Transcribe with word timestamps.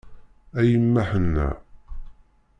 A 0.59 0.61
yemma 0.69 1.03
ḥenna. 1.09 1.49